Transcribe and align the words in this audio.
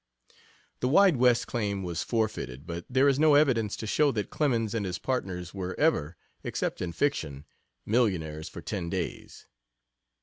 The 0.79 0.87
"Wide 0.87 1.17
West" 1.17 1.45
claim 1.45 1.83
was 1.83 2.01
forfeited, 2.01 2.65
but 2.65 2.85
there 2.89 3.07
is 3.07 3.19
no 3.19 3.35
evidence 3.35 3.75
to 3.75 3.85
show 3.85 4.11
that 4.13 4.31
Clemens 4.31 4.73
and 4.73 4.83
his 4.83 4.97
partners 4.97 5.53
were 5.53 5.79
ever, 5.79 6.17
except 6.43 6.81
in 6.81 6.91
fiction, 6.91 7.45
"millionaires 7.85 8.49
for 8.49 8.63
ten 8.63 8.89
days." 8.89 9.45